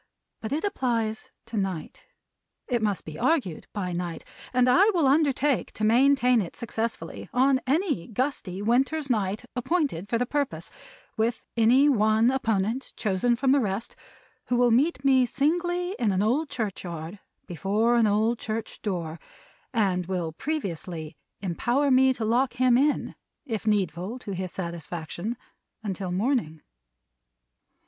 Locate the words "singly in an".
15.27-16.23